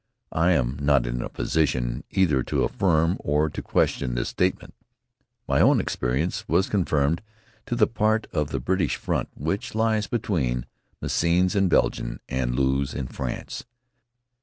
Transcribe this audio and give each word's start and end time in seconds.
I 0.33 0.53
am 0.53 0.79
not 0.81 1.05
in 1.05 1.21
a 1.21 1.29
position 1.29 2.03
either 2.09 2.41
to 2.41 2.63
affirm 2.63 3.17
or 3.19 3.51
to 3.51 3.61
question 3.61 4.15
this 4.15 4.29
statement. 4.29 4.73
My 5.47 5.61
own 5.61 5.79
experience 5.79 6.43
was 6.47 6.67
confined 6.67 7.21
to 7.67 7.75
that 7.75 7.93
part 7.93 8.25
of 8.33 8.49
the 8.49 8.59
British 8.59 8.95
front 8.95 9.29
which 9.35 9.75
lies 9.75 10.07
between 10.07 10.65
Messines 11.03 11.55
in 11.55 11.69
Belgium 11.69 12.19
and 12.27 12.55
Loos 12.55 12.95
in 12.95 13.09
France. 13.09 13.63